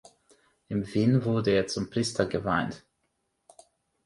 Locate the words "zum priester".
1.67-2.25